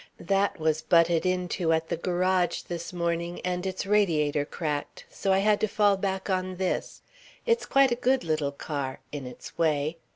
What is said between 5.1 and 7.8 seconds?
So I had to fall back on this. It's